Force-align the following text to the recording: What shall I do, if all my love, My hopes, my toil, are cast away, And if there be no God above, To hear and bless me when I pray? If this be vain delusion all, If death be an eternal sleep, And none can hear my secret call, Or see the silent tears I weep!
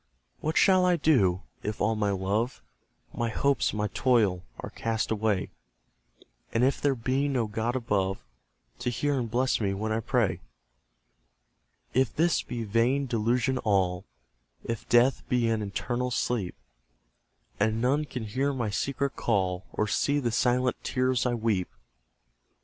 What 0.39 0.57
shall 0.57 0.83
I 0.83 0.95
do, 0.95 1.43
if 1.61 1.79
all 1.79 1.93
my 1.95 2.09
love, 2.09 2.59
My 3.13 3.29
hopes, 3.29 3.71
my 3.71 3.87
toil, 3.89 4.41
are 4.59 4.71
cast 4.71 5.11
away, 5.11 5.51
And 6.51 6.63
if 6.63 6.81
there 6.81 6.95
be 6.95 7.27
no 7.27 7.45
God 7.45 7.75
above, 7.75 8.25
To 8.79 8.89
hear 8.89 9.19
and 9.19 9.29
bless 9.29 9.61
me 9.61 9.75
when 9.75 9.91
I 9.91 9.99
pray? 9.99 10.39
If 11.93 12.15
this 12.15 12.41
be 12.41 12.63
vain 12.63 13.05
delusion 13.05 13.59
all, 13.59 14.03
If 14.63 14.89
death 14.89 15.21
be 15.29 15.47
an 15.49 15.61
eternal 15.61 16.09
sleep, 16.09 16.55
And 17.59 17.79
none 17.79 18.05
can 18.05 18.23
hear 18.23 18.53
my 18.53 18.71
secret 18.71 19.15
call, 19.15 19.67
Or 19.71 19.85
see 19.87 20.17
the 20.19 20.31
silent 20.31 20.77
tears 20.83 21.27
I 21.27 21.35
weep! 21.35 21.69